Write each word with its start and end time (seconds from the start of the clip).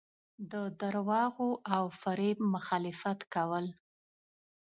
د 0.51 0.53
درواغو 0.81 1.49
او 1.75 1.83
فریب 2.01 2.37
مخالفت 2.53 3.19
کول. 3.33 3.65